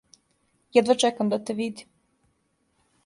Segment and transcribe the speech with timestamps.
[0.77, 1.87] Једва чекам да те видим.